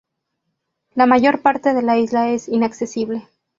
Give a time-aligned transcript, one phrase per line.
[0.95, 3.27] La mayor parte de la isla es inaccesible.